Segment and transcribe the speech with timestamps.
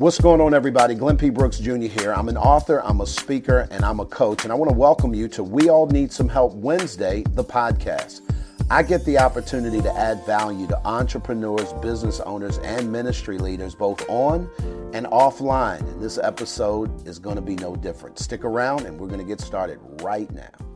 [0.00, 0.94] What's going on, everybody?
[0.94, 1.28] Glenn P.
[1.28, 1.74] Brooks Jr.
[1.74, 2.14] here.
[2.14, 5.12] I'm an author, I'm a speaker, and I'm a coach, and I want to welcome
[5.12, 8.22] you to We All Need Some Help Wednesday, the podcast.
[8.70, 14.02] I get the opportunity to add value to entrepreneurs, business owners, and ministry leaders, both
[14.08, 14.48] on
[14.94, 15.80] and offline.
[15.80, 18.18] And this episode is going to be no different.
[18.18, 20.69] Stick around, and we're going to get started right now.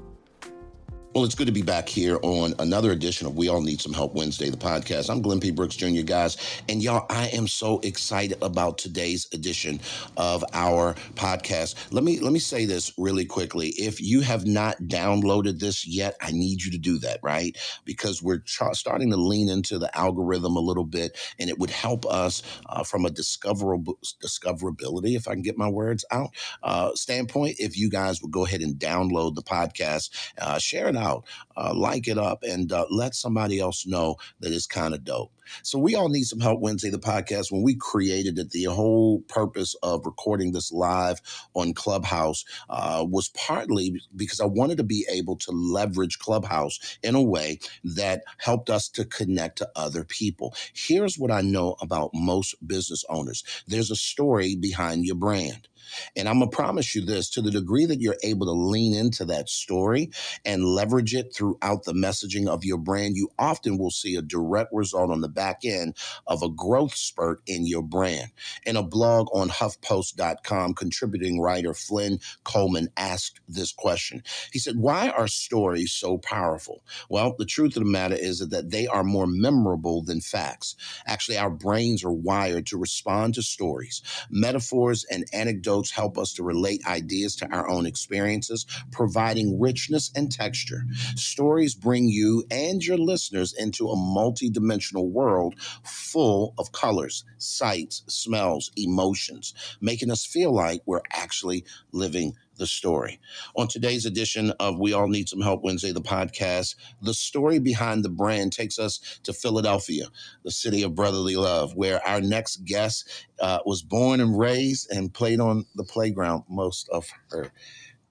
[1.14, 3.92] Well, it's good to be back here on another edition of We All Need Some
[3.92, 5.08] Help Wednesday, the podcast.
[5.08, 5.52] I'm Glenn P.
[5.52, 6.36] Brooks Jr., guys.
[6.68, 9.78] And y'all, I am so excited about today's edition
[10.16, 11.76] of our podcast.
[11.92, 13.68] Let me let me say this really quickly.
[13.78, 17.56] If you have not downloaded this yet, I need you to do that, right?
[17.84, 21.70] Because we're tra- starting to lean into the algorithm a little bit, and it would
[21.70, 26.30] help us uh, from a discoverable discoverability, if I can get my words out,
[26.64, 27.54] uh, standpoint.
[27.60, 30.10] If you guys would go ahead and download the podcast,
[30.40, 31.26] uh, share it out,
[31.56, 35.32] uh, like it up, and uh, let somebody else know that it's kind of dope.
[35.62, 37.52] So we all need some help Wednesday, the podcast.
[37.52, 41.20] When we created it, the whole purpose of recording this live
[41.54, 47.16] on Clubhouse uh, was partly because I wanted to be able to leverage Clubhouse in
[47.16, 50.54] a way that helped us to connect to other people.
[50.74, 55.68] Here's what I know about most business owners there's a story behind your brand.
[56.16, 58.94] And I'm going to promise you this to the degree that you're able to lean
[58.94, 60.10] into that story
[60.44, 64.72] and leverage it throughout the messaging of your brand, you often will see a direct
[64.72, 68.30] result on the back end of a growth spurt in your brand.
[68.66, 74.22] In a blog on HuffPost.com, contributing writer Flynn Coleman asked this question.
[74.52, 76.82] He said, Why are stories so powerful?
[77.08, 80.76] Well, the truth of the matter is that they are more memorable than facts.
[81.06, 84.02] Actually, our brains are wired to respond to stories.
[84.30, 90.30] Metaphors and anecdotes help us to relate ideas to our own experiences, providing richness and
[90.30, 90.84] texture.
[91.16, 95.54] Stories bring you and your listeners into a multidimensional world world
[95.84, 103.20] full of colors, sights, smells, emotions, making us feel like we're actually living the story.
[103.56, 108.04] On today's edition of We All Need Some Help Wednesday, the podcast, the story behind
[108.04, 110.06] the brand takes us to Philadelphia,
[110.44, 113.08] the city of brotherly love, where our next guest
[113.40, 117.52] uh, was born and raised and played on the playground most of her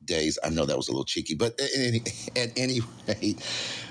[0.06, 0.38] days.
[0.44, 2.02] I know that was a little cheeky, but at any,
[2.36, 3.42] at any rate,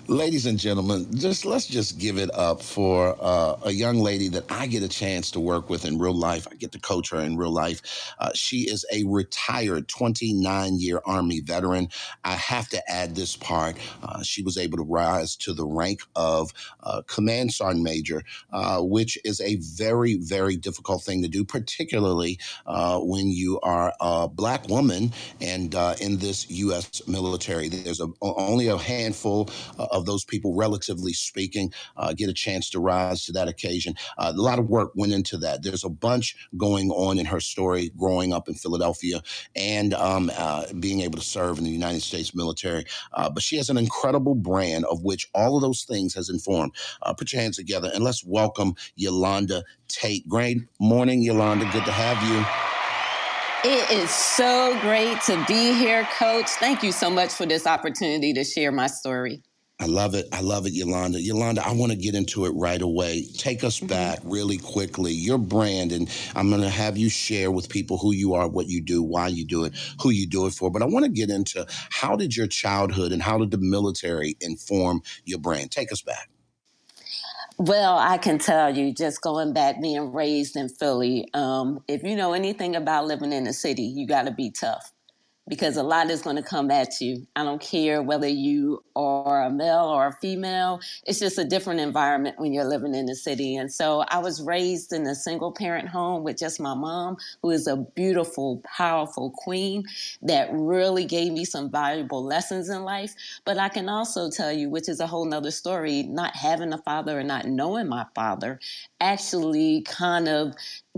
[0.09, 4.51] ladies and gentlemen, just let's just give it up for uh, a young lady that
[4.51, 6.47] I get a chance to work with in real life.
[6.51, 8.13] I get to coach her in real life.
[8.19, 11.89] Uh, she is a retired 29 year Army veteran.
[12.25, 13.77] I have to add this part.
[14.03, 16.51] Uh, she was able to rise to the rank of
[16.83, 22.39] uh, command sergeant major, uh, which is a very, very difficult thing to do, particularly
[22.67, 27.07] uh, when you are a black woman and in this U.S.
[27.07, 27.69] military.
[27.69, 29.49] There's a, only a handful
[29.93, 33.95] of those people, relatively speaking, uh, get a chance to rise to that occasion.
[34.19, 35.63] Uh, a lot of work went into that.
[35.63, 39.23] There's a bunch going on in her story growing up in Philadelphia
[39.55, 42.85] and um, uh, being able to serve in the United States military.
[43.15, 46.73] But she has an incredible brand of which all of those things has informed.
[47.17, 50.29] Put your hands together and let's welcome Yolanda Tate.
[50.29, 51.65] Great morning, Yolanda.
[51.73, 52.45] Good to have you.
[53.65, 56.49] It is so great to be here, Coach.
[56.51, 59.43] Thank you so much for this opportunity to share my story.
[59.83, 60.29] I love it.
[60.31, 61.21] I love it, Yolanda.
[61.21, 63.27] Yolanda, I want to get into it right away.
[63.37, 63.89] Take us mm-hmm.
[63.89, 65.11] back really quickly.
[65.11, 68.69] Your brand, and I'm going to have you share with people who you are, what
[68.69, 70.71] you do, why you do it, who you do it for.
[70.71, 74.37] But I want to get into how did your childhood and how did the military
[74.41, 75.73] inform your brand?
[75.73, 76.31] Take us back.
[77.59, 82.15] Well, I can tell you, just going back, being raised in Philly, um, if you
[82.15, 84.93] know anything about living in the city, you got to be tough
[85.49, 87.27] because a lot is going to come at you.
[87.35, 90.81] I don't care whether you are a male or a female.
[91.05, 93.57] It's just a different environment when you're living in the city.
[93.57, 97.51] And so I was raised in a single parent home with just my mom, who
[97.51, 99.85] is a beautiful, powerful queen
[100.23, 103.15] that really gave me some valuable lessons in life.
[103.45, 106.79] But I can also tell you, which is a whole nother story, not having a
[106.79, 108.61] father and not knowing my father
[109.01, 110.55] actually kind of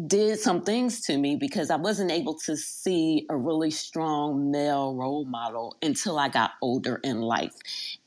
[0.08, 4.92] did some things to me because I wasn't able to see a really strong male
[4.96, 7.54] role model until I got older in life.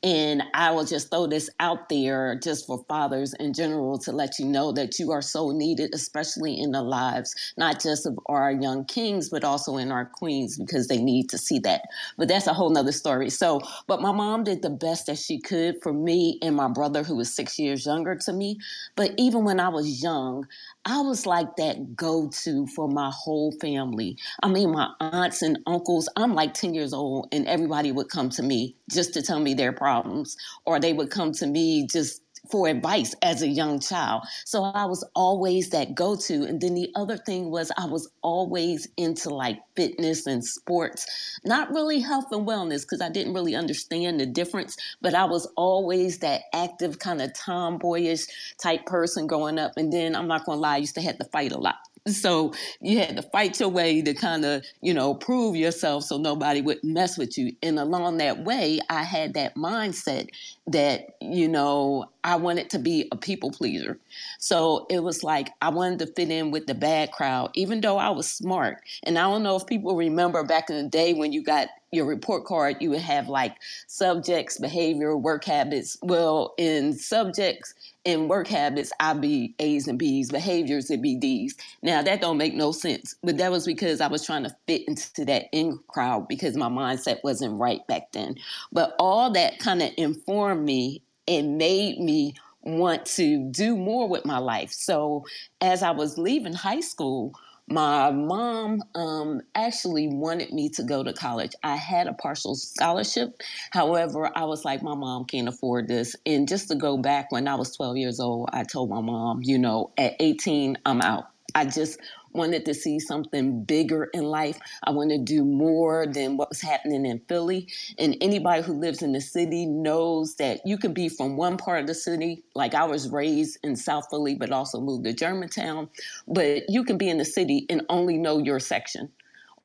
[0.02, 4.38] And I will just throw this out there just for fathers in general to let
[4.38, 8.52] you know that you are so needed, especially in the lives, not just of our
[8.52, 11.82] young kings, but also in our queens because they need to see that.
[12.18, 13.30] But that's a whole nother story.
[13.30, 17.02] So, but my mom did the best that she could for me and my brother,
[17.02, 18.58] who was six years younger to me.
[18.94, 20.46] But even when I was young,
[20.88, 24.16] I was like that go to for my whole family.
[24.42, 28.30] I mean, my aunts and uncles, I'm like 10 years old, and everybody would come
[28.30, 32.22] to me just to tell me their problems, or they would come to me just
[32.50, 34.24] for advice as a young child.
[34.44, 36.44] So I was always that go to.
[36.44, 41.06] And then the other thing was I was always into like fitness and sports,
[41.44, 45.46] not really health and wellness because I didn't really understand the difference, but I was
[45.56, 48.26] always that active kind of tomboyish
[48.58, 49.72] type person growing up.
[49.76, 51.76] And then I'm not going to lie, I used to have to fight a lot.
[52.12, 56.18] So you had to fight your way to kind of, you know, prove yourself so
[56.18, 57.52] nobody would mess with you.
[57.62, 60.28] And along that way, I had that mindset
[60.66, 63.98] that, you know, I wanted to be a people pleaser.
[64.38, 67.98] So it was like I wanted to fit in with the bad crowd, even though
[67.98, 68.82] I was smart.
[69.04, 72.04] And I don't know if people remember back in the day when you got your
[72.04, 73.56] report card, you would have like
[73.86, 75.96] subjects, behavior, work habits.
[76.02, 77.74] Well, in subjects,
[78.08, 80.30] in work habits, I'd be A's and B's.
[80.30, 81.54] Behaviors, it'd be D's.
[81.82, 84.88] Now that don't make no sense, but that was because I was trying to fit
[84.88, 88.36] into that in crowd because my mindset wasn't right back then.
[88.72, 94.24] But all that kind of informed me and made me want to do more with
[94.24, 94.72] my life.
[94.72, 95.26] So
[95.60, 97.34] as I was leaving high school,
[97.70, 101.52] my mom um, actually wanted me to go to college.
[101.62, 103.40] I had a partial scholarship.
[103.72, 106.16] However, I was like, my mom can't afford this.
[106.24, 109.40] And just to go back, when I was 12 years old, I told my mom,
[109.42, 111.28] you know, at 18, I'm out.
[111.54, 111.98] I just
[112.32, 114.58] wanted to see something bigger in life.
[114.84, 117.68] I wanted to do more than what was happening in Philly.
[117.98, 121.80] And anybody who lives in the city knows that you can be from one part
[121.80, 125.88] of the city, like I was raised in South Philly, but also moved to Germantown.
[126.26, 129.10] But you can be in the city and only know your section.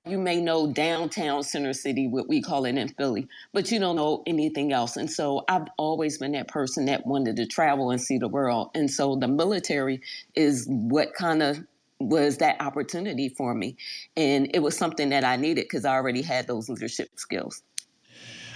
[0.06, 3.96] You may know downtown Center City, what we call it in Philly, but you don't
[3.96, 4.98] know anything else.
[4.98, 8.72] And so I've always been that person that wanted to travel and see the world.
[8.76, 10.02] And so the military
[10.36, 11.66] is what kind of
[12.00, 13.78] was that opportunity for me.
[14.18, 17.62] And it was something that I needed because I already had those leadership skills.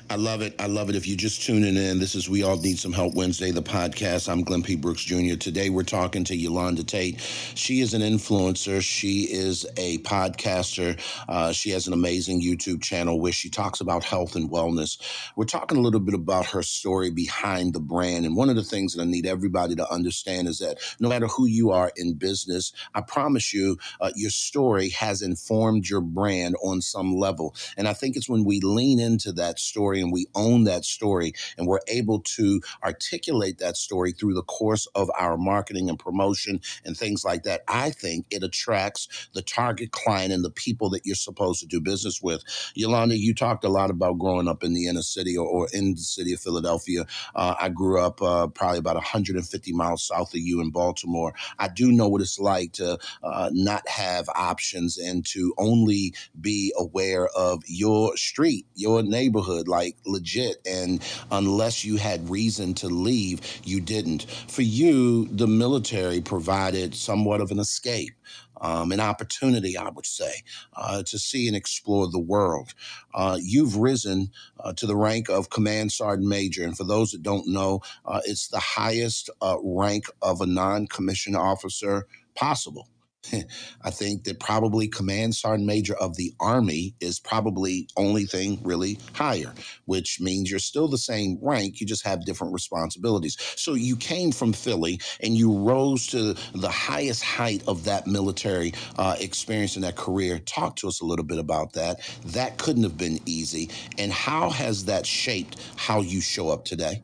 [0.10, 0.56] I love it.
[0.58, 0.96] I love it.
[0.96, 4.30] If you're just tuning in, this is We All Need Some Help Wednesday, the podcast.
[4.32, 4.78] I'm Glenn P.
[4.78, 5.36] Brooks Jr.
[5.36, 7.20] Today we're talking to Yolanda Tate.
[7.56, 8.82] She is an influencer.
[8.82, 10.98] She is a podcaster.
[11.28, 14.98] Uh, she has an amazing YouTube channel where she talks about health and wellness.
[15.36, 18.26] We're talking a little bit about her story behind the brand.
[18.26, 21.28] And one of the things that I need everybody to understand is that no matter
[21.28, 26.56] who you are in business, I promise you, uh, your story has informed your brand
[26.64, 27.54] on some level.
[27.76, 30.86] And I think it's when we lean into that story story and we own that
[30.86, 36.00] story and we're able to articulate that story through the course of our marketing and
[36.00, 40.90] promotion and things like that, I think it attracts the target client and the people
[40.92, 42.44] that you're supposed to do business with.
[42.76, 45.94] Yolanda, you talked a lot about growing up in the inner city or, or in
[45.94, 47.06] the city of Philadelphia.
[47.36, 51.34] Uh, I grew up uh, probably about 150 miles south of you in Baltimore.
[51.60, 56.74] I do know what it's like to uh, not have options and to only be
[56.78, 59.68] aware of your street, your neighborhood.
[59.68, 60.58] Like, like legit.
[60.66, 61.02] And
[61.32, 64.24] unless you had reason to leave, you didn't.
[64.50, 68.14] For you, the military provided somewhat of an escape.
[68.60, 70.42] Um, an opportunity, I would say,
[70.76, 72.74] uh, to see and explore the world.
[73.14, 76.64] Uh, you've risen uh, to the rank of Command Sergeant Major.
[76.64, 80.88] And for those that don't know, uh, it's the highest uh, rank of a non
[80.88, 82.90] commissioned officer possible.
[83.82, 89.00] I think that probably Command Sergeant Major of the Army is probably only thing really
[89.14, 89.54] higher,
[89.86, 93.38] which means you're still the same rank, you just have different responsibilities.
[93.56, 98.74] So you came from Philly and you rose to the highest height of that military
[98.98, 100.40] uh, experience in that career.
[100.40, 102.00] Talk to us a little bit about that.
[102.26, 103.70] That couldn't have been easy.
[103.98, 107.04] And how has that shaped how you show up today?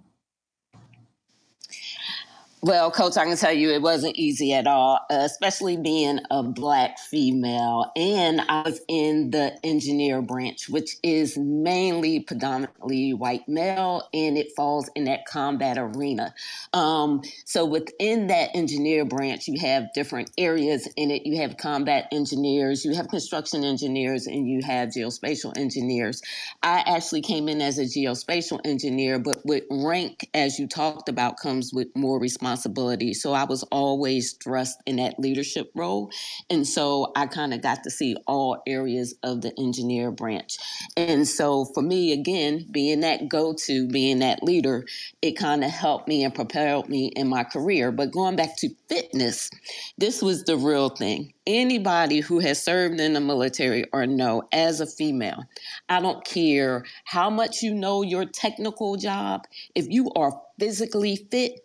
[2.66, 6.98] Well, Coach, I can tell you it wasn't easy at all, especially being a black
[6.98, 7.92] female.
[7.94, 14.54] And I was in the engineer branch, which is mainly predominantly white male, and it
[14.56, 16.34] falls in that combat arena.
[16.72, 21.26] Um, so within that engineer branch, you have different areas in it.
[21.26, 26.22] You have combat engineers, you have construction engineers, and you have geospatial engineers.
[26.62, 31.36] I actually came in as a geospatial engineer, but with rank, as you talked about,
[31.42, 33.14] comes with more responsibility responsibility.
[33.14, 36.12] So I was always thrust in that leadership role.
[36.50, 40.58] And so I kind of got to see all areas of the engineer branch.
[40.96, 44.86] And so for me, again, being that go to, being that leader,
[45.22, 47.92] it kind of helped me and propelled me in my career.
[47.92, 49.50] But going back to fitness,
[49.98, 51.34] this was the real thing.
[51.46, 55.44] Anybody who has served in the military or no, as a female,
[55.90, 59.42] I don't care how much you know your technical job,
[59.76, 61.63] if you are physically fit,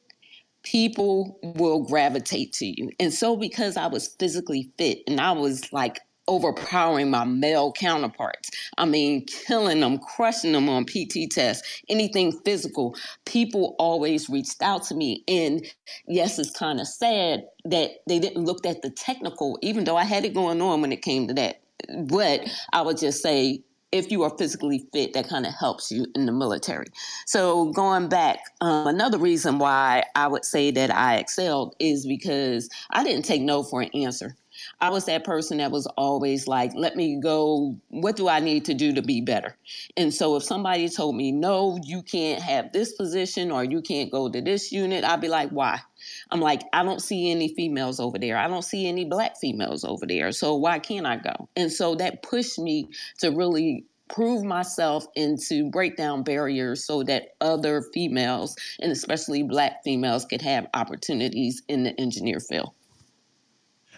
[0.71, 2.91] people will gravitate to you.
[3.01, 8.51] And so because I was physically fit and I was like overpowering my male counterparts.
[8.77, 12.95] I mean, killing them, crushing them on PT tests, anything physical.
[13.25, 15.25] People always reached out to me.
[15.27, 15.67] And
[16.07, 20.05] yes, it's kind of sad that they didn't look at the technical, even though I
[20.05, 21.63] had it going on when it came to that.
[21.99, 26.07] But I would just say if you are physically fit, that kind of helps you
[26.15, 26.87] in the military.
[27.27, 32.69] So going back, um, another reason why I would say that I excelled is because
[32.91, 34.37] I didn't take no for an answer.
[34.81, 38.65] I was that person that was always like, let me go, what do I need
[38.67, 39.57] to do to be better?
[39.97, 44.11] And so if somebody told me, no, you can't have this position or you can't
[44.11, 45.81] go to this unit, I'd be like, why?
[46.31, 48.37] I'm like, I don't see any females over there.
[48.37, 50.33] I don't see any black females over there.
[50.33, 51.49] So why can't I go?
[51.57, 57.03] And so that pushed me to really prove myself and to break down barriers so
[57.05, 62.73] that other females and especially black females could have opportunities in the engineer field.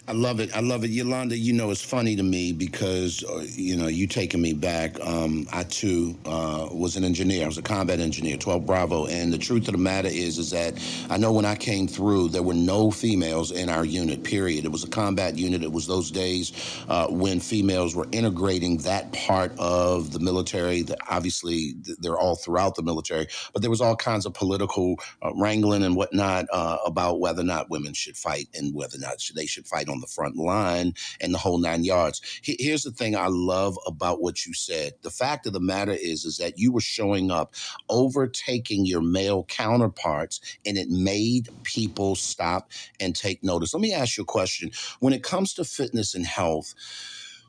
[0.07, 0.55] I love it.
[0.55, 0.91] I love it.
[0.91, 4.99] Yolanda, you know, it's funny to me because, uh, you know, you taking me back.
[5.01, 7.45] Um, I, too, uh, was an engineer.
[7.45, 9.07] I was a combat engineer, 12 Bravo.
[9.07, 10.75] And the truth of the matter is, is that
[11.09, 14.65] I know when I came through, there were no females in our unit, period.
[14.65, 15.63] It was a combat unit.
[15.63, 16.53] It was those days
[16.89, 20.85] uh, when females were integrating that part of the military.
[21.09, 25.83] Obviously, they're all throughout the military, but there was all kinds of political uh, wrangling
[25.83, 29.47] and whatnot uh, about whether or not women should fight and whether or not they
[29.47, 32.21] should fight on the front line and the whole nine yards.
[32.43, 34.93] Here's the thing I love about what you said.
[35.01, 37.53] The fact of the matter is, is that you were showing up,
[37.89, 43.73] overtaking your male counterparts, and it made people stop and take notice.
[43.73, 44.71] Let me ask you a question.
[44.99, 46.73] When it comes to fitness and health,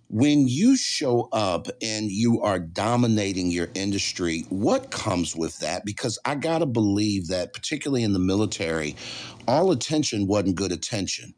[0.09, 5.87] when you show up and you are dominating your industry, what comes with that?
[5.87, 8.95] Because I got to believe that, particularly in the military,
[9.49, 11.33] all attention wasn't good attention.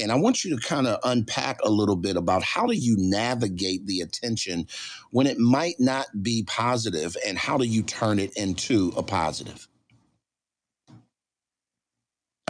[0.00, 2.96] And I want you to kind of unpack a little bit about how do you
[2.98, 4.66] navigate the attention
[5.10, 9.68] when it might not be positive and how do you turn it into a positive?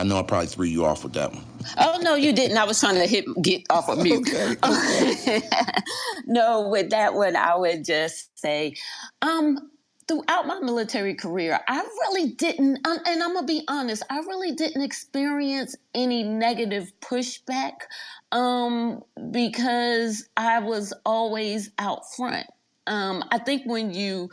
[0.01, 1.45] I know I probably threw you off with that one.
[1.77, 2.57] Oh no, you didn't.
[2.57, 4.27] I was trying to hit get off of mute.
[4.27, 5.43] okay, okay.
[6.25, 8.77] no, with that one, I would just say,
[9.21, 9.70] um,
[10.11, 14.83] throughout my military career, I really didn't, and I'm gonna be honest, I really didn't
[14.83, 17.75] experience any negative pushback
[18.33, 22.47] um, because I was always out front.
[22.89, 24.31] Um, I think when you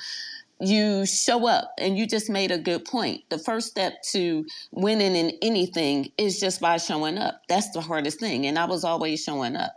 [0.59, 3.21] you show up and you just made a good point.
[3.29, 7.41] The first step to winning in anything is just by showing up.
[7.47, 8.47] That's the hardest thing.
[8.47, 9.73] And I was always showing up.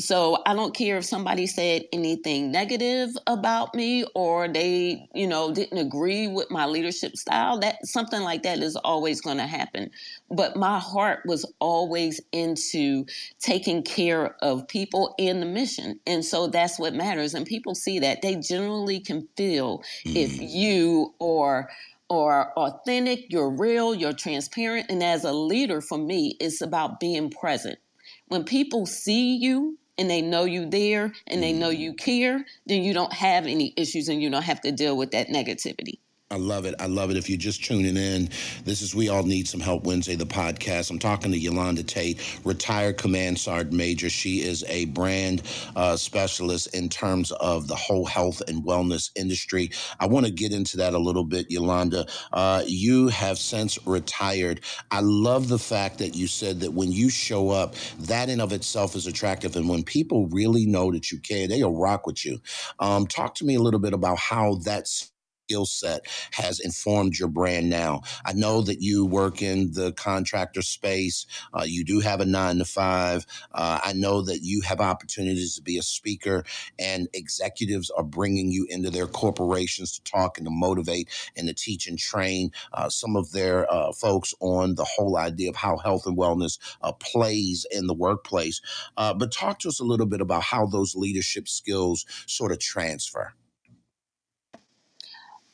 [0.00, 5.54] So I don't care if somebody said anything negative about me or they, you know,
[5.54, 7.60] didn't agree with my leadership style.
[7.60, 9.92] That something like that is always going to happen.
[10.30, 13.06] But my heart was always into
[13.38, 16.00] taking care of people and the mission.
[16.08, 17.32] And so that's what matters.
[17.32, 18.20] And people see that.
[18.20, 20.16] They generally can feel mm.
[20.16, 21.70] if you or
[22.10, 24.86] are authentic, you're real, you're transparent.
[24.90, 27.78] And as a leader, for me, it's about being present.
[28.26, 31.80] When people see you and they know you there and they know mm-hmm.
[31.80, 35.12] you care, then you don't have any issues and you don't have to deal with
[35.12, 35.98] that negativity.
[36.34, 36.74] I love it.
[36.80, 37.16] I love it.
[37.16, 38.28] If you're just tuning in,
[38.64, 40.90] this is We All Need Some Help Wednesday, the podcast.
[40.90, 44.10] I'm talking to Yolanda Tate, retired Command Sergeant Major.
[44.10, 45.42] She is a brand
[45.76, 49.70] uh, specialist in terms of the whole health and wellness industry.
[50.00, 52.04] I want to get into that a little bit, Yolanda.
[52.32, 54.60] Uh, you have since retired.
[54.90, 58.52] I love the fact that you said that when you show up, that in of
[58.52, 59.54] itself is attractive.
[59.54, 62.40] And when people really know that you care, they'll rock with you.
[62.80, 65.12] Um, talk to me a little bit about how that's
[65.44, 68.02] skill set has informed your brand now?
[68.24, 71.26] I know that you work in the contractor space.
[71.52, 73.26] Uh, you do have a nine to five.
[73.52, 76.44] Uh, I know that you have opportunities to be a speaker,
[76.78, 81.54] and executives are bringing you into their corporations to talk and to motivate and to
[81.54, 85.76] teach and train uh, some of their uh, folks on the whole idea of how
[85.76, 88.60] health and wellness uh, plays in the workplace.
[88.96, 92.58] Uh, but talk to us a little bit about how those leadership skills sort of
[92.58, 93.34] transfer.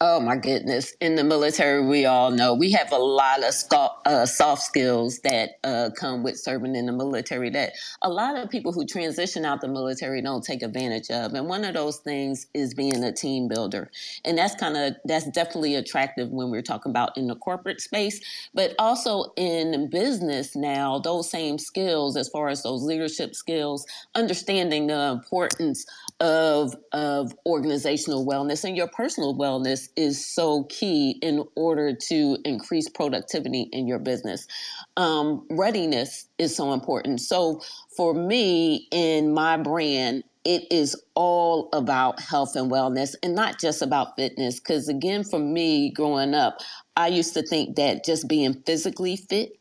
[0.03, 0.95] Oh my goodness.
[1.03, 3.53] In the military, we all know we have a lot of
[4.07, 8.49] uh, soft skills that uh, come with serving in the military that a lot of
[8.49, 11.35] people who transition out the military don't take advantage of.
[11.35, 13.91] And one of those things is being a team builder.
[14.25, 18.23] And that's kind of, that's definitely attractive when we're talking about in the corporate space,
[18.55, 24.87] but also in business now, those same skills, as far as those leadership skills, understanding
[24.87, 25.85] the importance
[26.21, 32.89] of, of organizational wellness and your personal wellness is so key in order to increase
[32.89, 34.47] productivity in your business.
[34.97, 37.21] Um, readiness is so important.
[37.21, 37.61] So
[37.97, 43.83] for me in my brand, it is all about health and wellness and not just
[43.83, 44.59] about fitness.
[44.59, 46.59] Because again, for me growing up,
[46.97, 49.53] I used to think that just being physically fit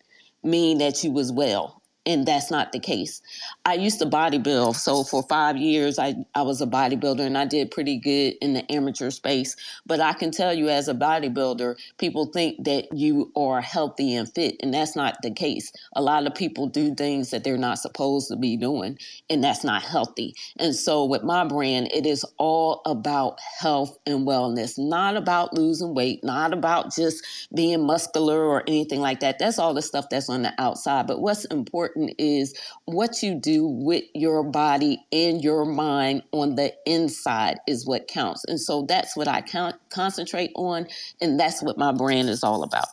[0.44, 1.79] mean that you was well
[2.10, 3.22] and that's not the case.
[3.66, 7.46] I used to bodybuild, so for five years I, I was a bodybuilder and I
[7.46, 9.56] did pretty good in the amateur space.
[9.88, 14.34] But I can tell you as a bodybuilder, people think that you are healthy and
[14.34, 15.72] fit, and that's not the case.
[15.96, 19.00] A lot of people do things that they're not supposed to be doing,
[19.30, 20.36] and that's not healthy.
[20.60, 25.96] And so with my brand, it is all about health and wellness, not about losing
[25.96, 27.26] weight, not about just
[27.56, 29.40] being muscular or anything like that.
[29.40, 31.08] That's all the stuff that's on the outside.
[31.08, 32.54] But what's important important is
[32.86, 38.44] what you do with your body and your mind on the inside is what counts.
[38.48, 39.44] And so that's what I
[39.90, 40.88] concentrate on,
[41.22, 42.88] and that's what my brand is all about.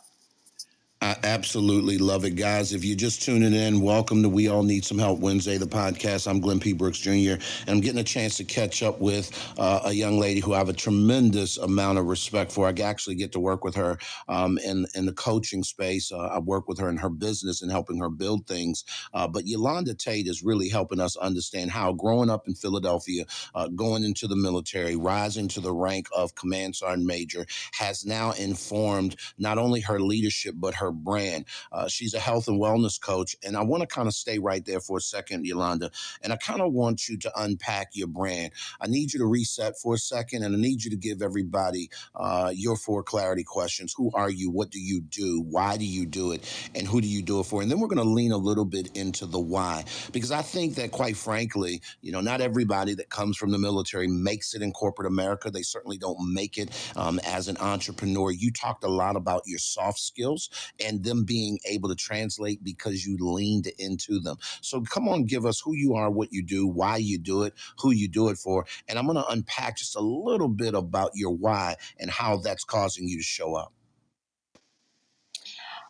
[0.99, 2.73] I absolutely love it, guys.
[2.73, 6.27] If you're just tuning in, welcome to We All Need Some Help Wednesday, the podcast.
[6.27, 6.73] I'm Glenn P.
[6.73, 10.39] Brooks Jr., and I'm getting a chance to catch up with uh, a young lady
[10.39, 12.67] who I have a tremendous amount of respect for.
[12.67, 16.11] I actually get to work with her um, in, in the coaching space.
[16.11, 18.83] Uh, I work with her in her business and helping her build things.
[19.13, 23.67] Uh, but Yolanda Tate is really helping us understand how growing up in Philadelphia, uh,
[23.67, 29.15] going into the military, rising to the rank of Command Sergeant Major, has now informed
[29.37, 31.45] not only her leadership, but her her brand.
[31.71, 33.35] Uh, she's a health and wellness coach.
[33.45, 35.91] And I want to kind of stay right there for a second, Yolanda.
[36.21, 38.53] And I kind of want you to unpack your brand.
[38.79, 41.89] I need you to reset for a second and I need you to give everybody
[42.15, 43.93] uh, your four clarity questions.
[43.97, 44.49] Who are you?
[44.49, 45.41] What do you do?
[45.41, 46.43] Why do you do it?
[46.75, 47.61] And who do you do it for?
[47.61, 50.75] And then we're going to lean a little bit into the why, because I think
[50.75, 54.71] that quite frankly, you know, not everybody that comes from the military makes it in
[54.71, 55.51] corporate America.
[55.51, 58.31] They certainly don't make it um, as an entrepreneur.
[58.31, 60.49] You talked a lot about your soft skills
[60.83, 64.37] and them being able to translate because you leaned into them.
[64.61, 67.53] So come on, give us who you are, what you do, why you do it,
[67.79, 68.65] who you do it for.
[68.87, 72.63] And I'm going to unpack just a little bit about your why and how that's
[72.63, 73.73] causing you to show up.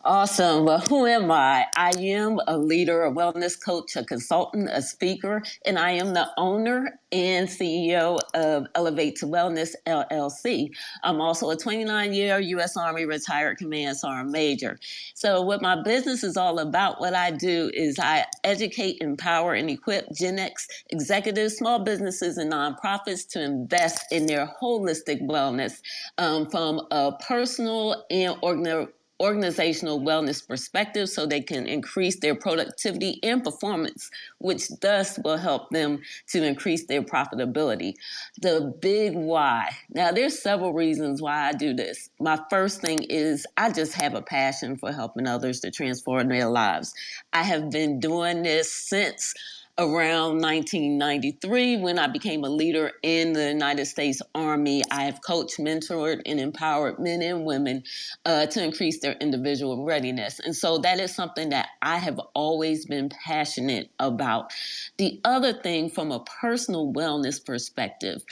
[0.03, 0.65] Awesome.
[0.65, 1.67] Well, who am I?
[1.77, 6.27] I am a leader, a wellness coach, a consultant, a speaker, and I am the
[6.39, 10.71] owner and CEO of Elevate to Wellness LLC.
[11.03, 12.75] I'm also a 29 year U.S.
[12.77, 14.79] Army retired Command Sergeant Major.
[15.13, 19.69] So, what my business is all about, what I do is I educate, empower, and
[19.69, 25.73] equip Gen X executives, small businesses, and nonprofits to invest in their holistic wellness
[26.17, 28.87] um, from a personal and organizational
[29.19, 35.69] organizational wellness perspective so they can increase their productivity and performance, which thus will help
[35.71, 37.93] them to increase their profitability.
[38.41, 39.69] The big why.
[39.89, 42.09] Now, there's several reasons why I do this.
[42.19, 46.47] My first thing is I just have a passion for helping others to transform their
[46.47, 46.93] lives.
[47.33, 49.33] I have been doing this since
[49.79, 54.81] around 1993 when I became a leader in the United States Army.
[54.91, 57.83] I have coached, mentored, and empowered men and women
[58.25, 60.39] uh, to increase their individual readiness.
[60.39, 64.51] And so that is something that I have always been passionate about.
[64.97, 68.23] The other thing, from a personal wellness perspective,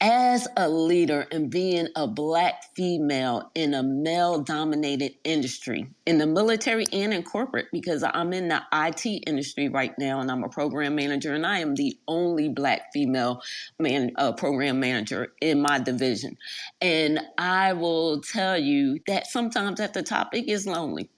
[0.00, 6.26] as a leader and being a black female in a male dominated industry in the
[6.26, 10.48] military and in corporate because I'm in the IT industry right now and I'm a
[10.48, 13.42] program manager and I am the only black female
[13.78, 16.38] man uh, program manager in my division.
[16.80, 21.10] And I will tell you that sometimes at the top it gets lonely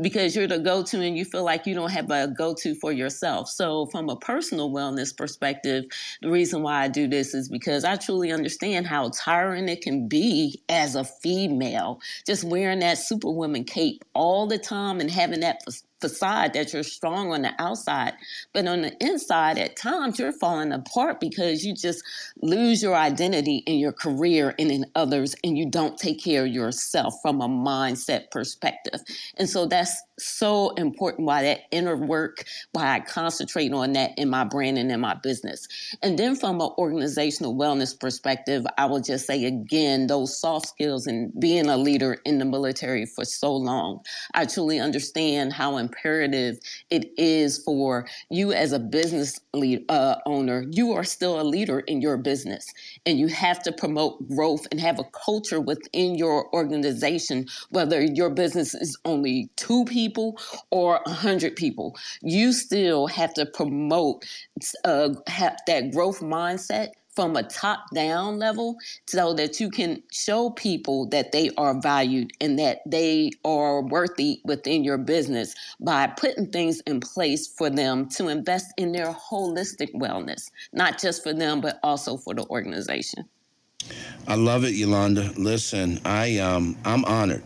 [0.00, 2.74] because you're the go to and you feel like you don't have a go to
[2.74, 3.48] for yourself.
[3.48, 5.84] So, from a personal wellness perspective,
[6.22, 10.08] the reason why I do this is because I truly understand how tiring it can
[10.08, 15.62] be as a female, just wearing that superwoman cape all the time and having that
[16.00, 18.12] facade that you're strong on the outside,
[18.52, 22.02] but on the inside, at times you're falling apart because you just
[22.42, 26.52] lose your identity in your career and in others, and you don't take care of
[26.52, 29.00] yourself from a mindset perspective.
[29.36, 34.30] And so that's so important why that inner work, why I concentrate on that in
[34.30, 35.66] my brand and in my business.
[36.02, 41.06] And then from an organizational wellness perspective, I will just say again, those soft skills
[41.06, 44.00] and being a leader in the military for so long,
[44.34, 46.58] I truly understand how imperative
[46.90, 50.66] it is for you as a business lead, uh, owner.
[50.70, 52.66] You are still a leader in your business
[53.04, 58.30] and you have to promote growth and have a culture within your organization, whether your
[58.30, 60.38] business is only two people
[60.70, 61.96] or 100 people.
[62.22, 64.24] You still have to promote
[64.84, 68.76] uh, have that growth mindset from a top down level
[69.06, 74.40] so that you can show people that they are valued and that they are worthy
[74.44, 79.92] within your business by putting things in place for them to invest in their holistic
[79.94, 83.24] wellness, not just for them, but also for the organization.
[84.28, 85.32] I love it, Yolanda.
[85.36, 87.44] Listen, I um, I'm honored.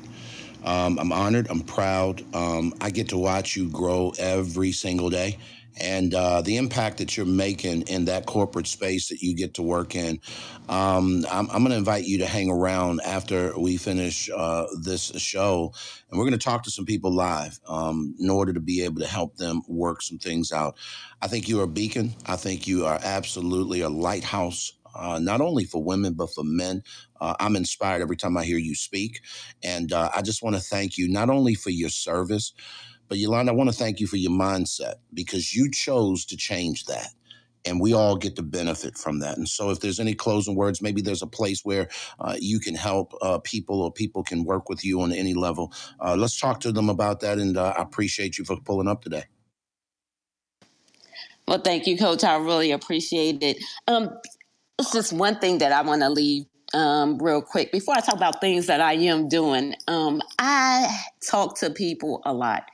[0.64, 1.46] Um, I'm honored.
[1.48, 2.22] I'm proud.
[2.34, 5.38] Um, I get to watch you grow every single day
[5.78, 9.62] and uh, the impact that you're making in that corporate space that you get to
[9.62, 10.20] work in.
[10.68, 15.12] Um, I'm, I'm going to invite you to hang around after we finish uh, this
[15.16, 15.72] show,
[16.10, 19.00] and we're going to talk to some people live um, in order to be able
[19.00, 20.76] to help them work some things out.
[21.22, 22.14] I think you are a beacon.
[22.26, 24.72] I think you are absolutely a lighthouse.
[24.94, 26.82] Uh, not only for women but for men.
[27.20, 29.20] Uh, I'm inspired every time I hear you speak,
[29.62, 32.52] and uh, I just want to thank you not only for your service,
[33.10, 36.86] but Yolanda, I want to thank you for your mindset because you chose to change
[36.86, 37.08] that.
[37.66, 39.36] And we all get to benefit from that.
[39.36, 41.88] And so, if there's any closing words, maybe there's a place where
[42.20, 45.74] uh, you can help uh, people or people can work with you on any level.
[46.00, 47.38] Uh, let's talk to them about that.
[47.38, 49.24] And uh, I appreciate you for pulling up today.
[51.46, 52.24] Well, thank you, Coach.
[52.24, 53.58] I really appreciate it.
[53.88, 54.08] Um,
[54.78, 58.16] it's just one thing that I want to leave um, real quick before I talk
[58.16, 59.74] about things that I am doing.
[59.88, 60.88] Um, I
[61.26, 62.64] talk to people a lot.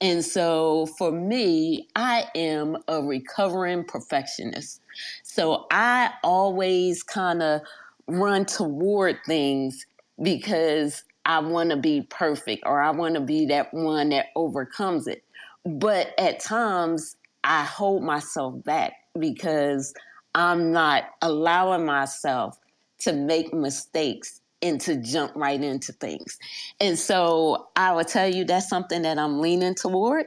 [0.00, 4.80] And so for me, I am a recovering perfectionist.
[5.22, 7.60] So I always kind of
[8.06, 9.86] run toward things
[10.22, 15.06] because I want to be perfect or I want to be that one that overcomes
[15.06, 15.24] it.
[15.64, 19.94] But at times, I hold myself back because
[20.34, 22.58] I'm not allowing myself
[23.04, 26.38] to make mistakes and to jump right into things.
[26.80, 30.26] And so I will tell you that's something that I'm leaning toward.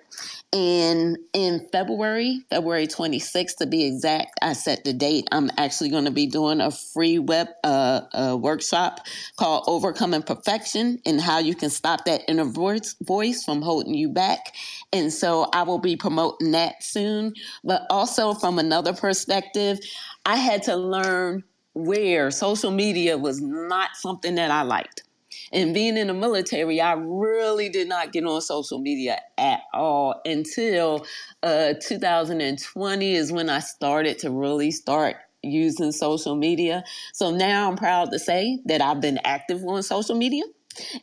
[0.53, 5.27] And in February, February 26th to be exact, I set the date.
[5.31, 10.99] I'm actually going to be doing a free web uh, uh, workshop called Overcoming Perfection
[11.03, 14.53] and how you can stop that inner voice, voice from holding you back.
[14.93, 17.33] And so I will be promoting that soon.
[17.63, 19.79] But also from another perspective,
[20.27, 21.43] I had to learn
[21.77, 25.03] where social media was not something that I liked.
[25.51, 30.19] And being in the military, I really did not get on social media at all
[30.25, 31.05] until
[31.43, 36.83] uh, 2020 is when I started to really start using social media.
[37.13, 40.43] So now I'm proud to say that I've been active on social media.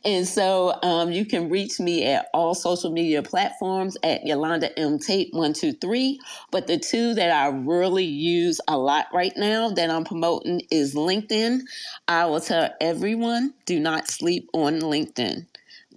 [0.05, 4.99] And so um, you can reach me at all social media platforms at Yolanda M.
[4.99, 6.19] Tate 123.
[6.51, 10.95] But the two that I really use a lot right now that I'm promoting is
[10.95, 11.61] LinkedIn.
[12.07, 15.47] I will tell everyone do not sleep on LinkedIn.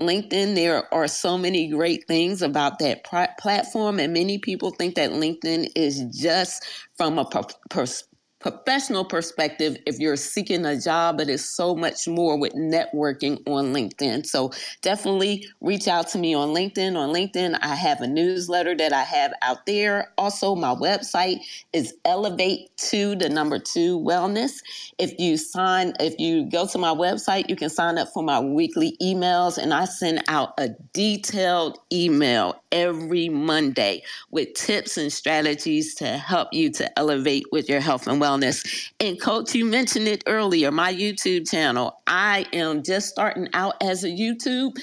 [0.01, 3.05] LinkedIn, there are so many great things about that
[3.38, 6.64] platform, and many people think that LinkedIn is just
[6.97, 8.05] from a per- pers-
[8.40, 13.72] professional perspective if you're seeking a job, but it's so much more with networking on
[13.72, 14.24] LinkedIn.
[14.24, 16.96] So definitely reach out to me on LinkedIn.
[16.96, 20.12] On LinkedIn, I have a newsletter that I have out there.
[20.18, 21.40] Also, my website
[21.72, 24.62] is elevate to the number two wellness.
[24.98, 28.40] If you sign, if you go to my website, you can sign up for my
[28.40, 35.94] weekly emails and I send out a detailed email every Monday with tips and strategies
[35.96, 38.28] to help you to elevate with your health and wellness.
[38.37, 41.99] This and coach, you mentioned it earlier, my YouTube channel.
[42.07, 44.77] I am just starting out as a YouTube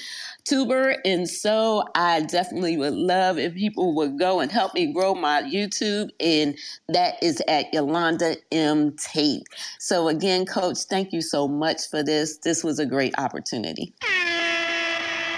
[0.44, 5.14] tuber and so I definitely would love if people would go and help me grow
[5.14, 9.46] my YouTube and that is at Yolanda M Tate.
[9.78, 12.38] So again coach, thank you so much for this.
[12.38, 13.94] This was a great opportunity.